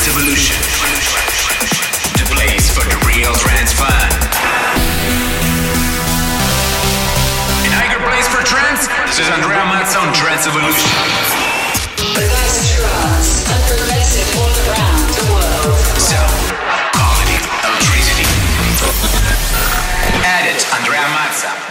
Trance 0.00 0.16
Evolution. 0.16 0.56
The 2.16 2.24
place 2.32 2.70
for 2.72 2.88
the 2.88 2.96
real 3.04 3.34
trance 3.34 3.72
fan. 3.74 4.08
Iger 7.68 8.00
Place 8.08 8.26
for 8.28 8.42
Trance, 8.42 8.88
this 9.04 9.18
is 9.20 9.28
Andrea 9.28 9.60
Mazza 9.60 10.00
on 10.00 10.14
Trance 10.14 10.46
Evolution. 10.46 10.88
The 12.16 12.32
best 12.32 12.72
trance 12.72 13.44
and 13.44 13.60
progressive 13.68 14.40
all 14.40 14.48
around 14.72 15.04
the 15.20 15.26
world. 15.36 15.76
Sound, 16.00 16.32
quality, 16.96 17.36
electricity. 17.60 18.24
Add 20.24 20.48
it, 20.48 20.64
Andrea 20.80 21.04
Mazza. 21.12 21.69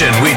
Evolution 0.00 0.22
with 0.22 0.27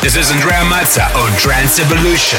This 0.00 0.14
is 0.14 0.30
Andrea 0.30 0.62
Mazza 0.62 1.12
on 1.16 1.36
Trance 1.38 1.80
Evolution. 1.80 2.38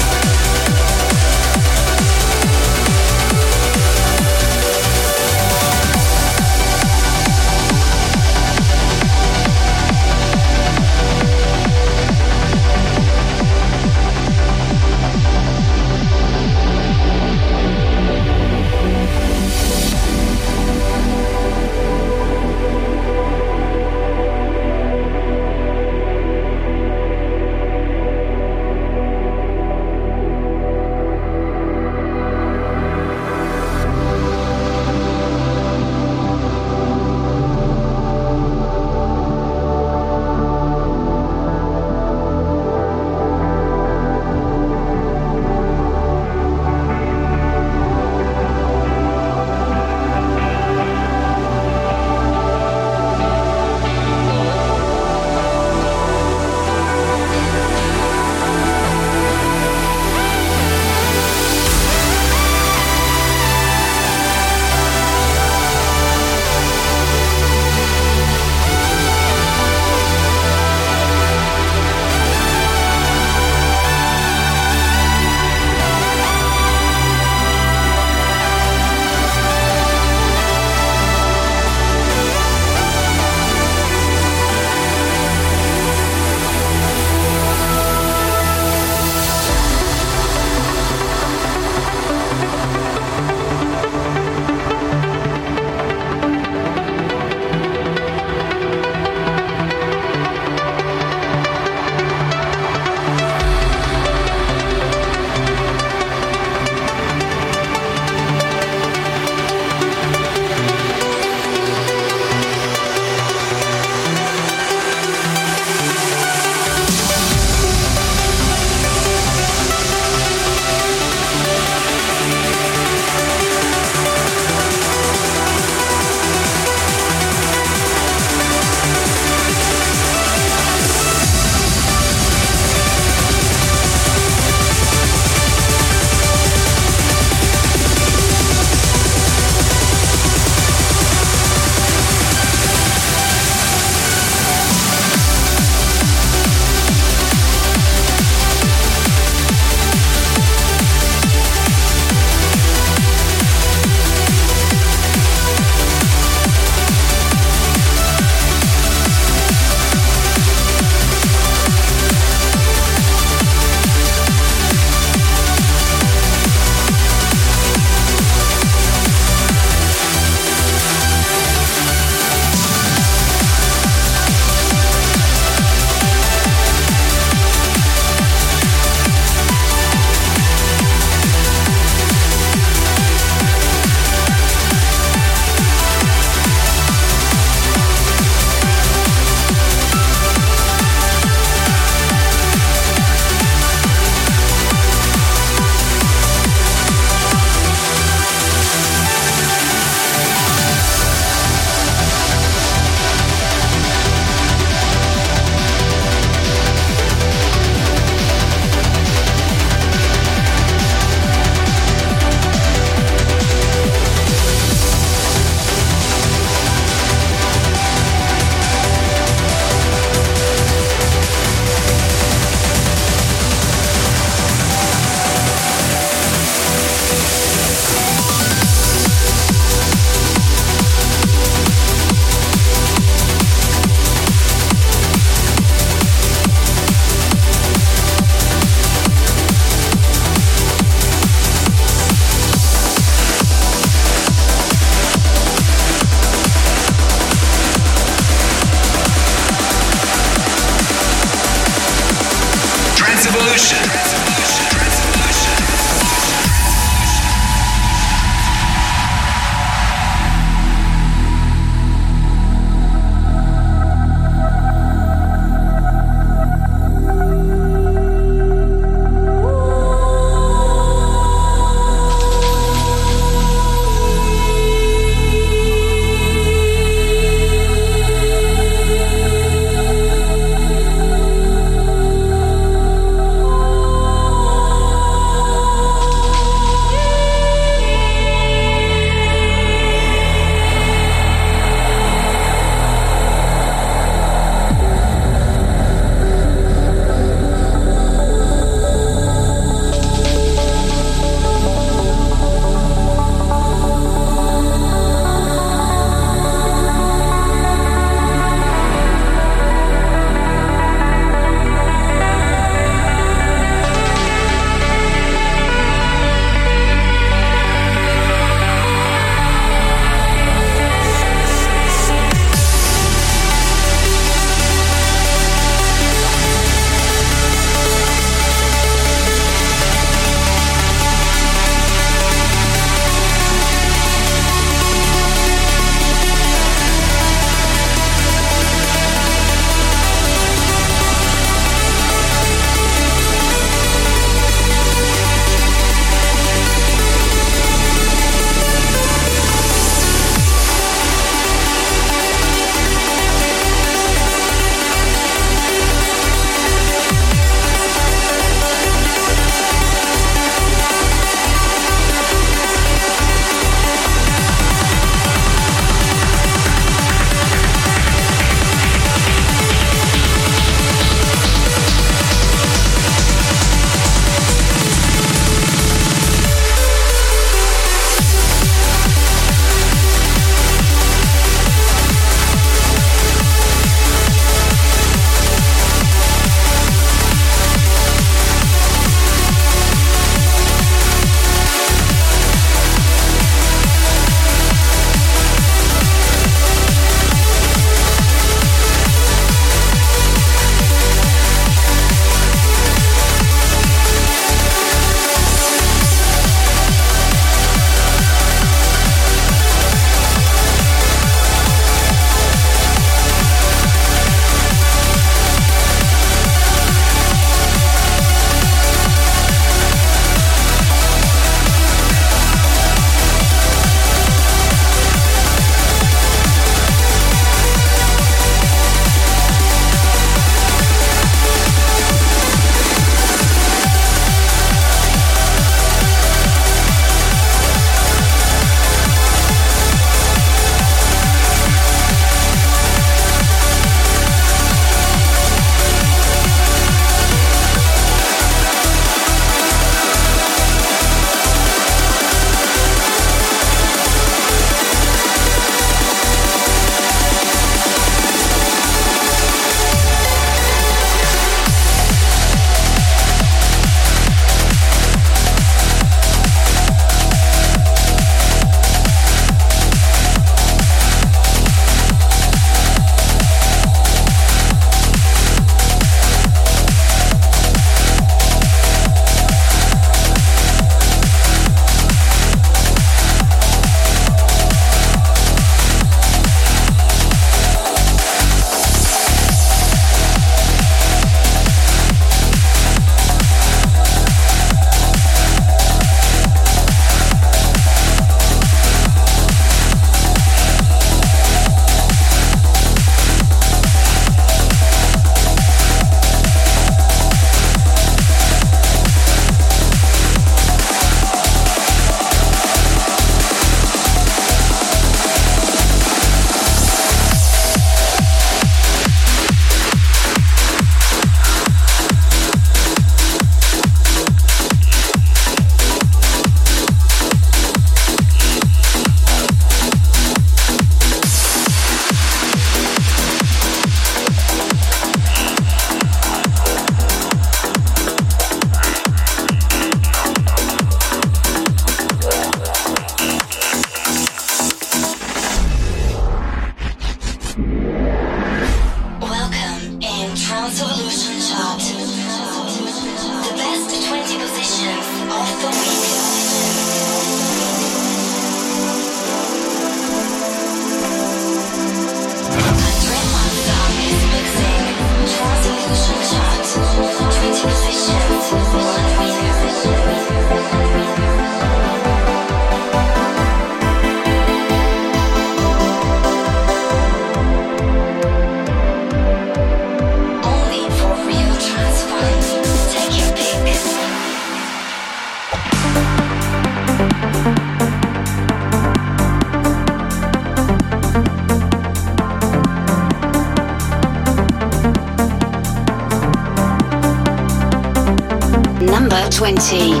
Energy. 599.61 600.00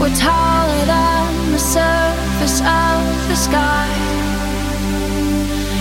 We're 0.00 0.14
taller 0.16 0.84
than 0.86 1.52
the 1.52 1.58
surface 1.58 2.60
of 2.60 3.00
the 3.28 3.36
sky. 3.36 3.88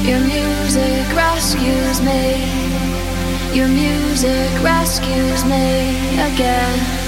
Your 0.03 0.19
music 0.19 1.05
rescues 1.15 2.01
me. 2.01 2.23
Your 3.53 3.67
music 3.67 4.51
rescues 4.61 5.45
me 5.45 6.19
again. 6.29 6.99